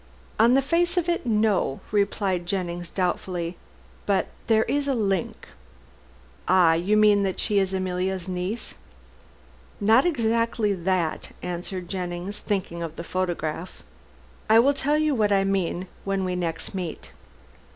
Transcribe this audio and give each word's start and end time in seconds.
"On 0.39 0.55
the 0.55 0.63
face 0.63 0.97
of 0.97 1.07
it 1.07 1.27
no," 1.27 1.79
replied 1.91 2.47
Jennings 2.47 2.89
doubtfully, 2.89 3.55
"but 4.07 4.29
there 4.47 4.63
is 4.63 4.87
a 4.87 4.95
link" 4.95 5.47
"Ah, 6.47 6.73
you 6.73 6.97
mean 6.97 7.21
that 7.21 7.39
she 7.39 7.59
is 7.59 7.71
Emilia's 7.71 8.27
niece." 8.27 8.73
"Not 9.79 10.03
exactly 10.07 10.73
that," 10.73 11.33
answered 11.43 11.87
Jennings, 11.87 12.39
thinking 12.39 12.81
of 12.81 12.95
the 12.95 13.03
photograph. 13.03 13.83
"I 14.49 14.57
will 14.57 14.73
tell 14.73 14.97
you 14.97 15.13
what 15.13 15.31
I 15.31 15.43
mean 15.43 15.85
when 16.03 16.25
we 16.25 16.35
next 16.35 16.73
meet." 16.73 17.11